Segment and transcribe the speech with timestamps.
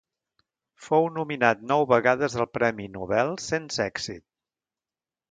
[0.85, 4.25] Fou nominat nou vegades al premi Nobel sense èxit.